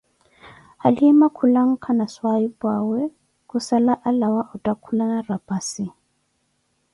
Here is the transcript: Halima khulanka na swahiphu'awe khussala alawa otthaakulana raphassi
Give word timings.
Halima 0.83 1.27
khulanka 1.37 1.89
na 1.99 2.05
swahiphu'awe 2.13 3.01
khussala 3.49 3.93
alawa 4.09 4.41
otthaakulana 4.53 5.17
raphassi 5.29 5.85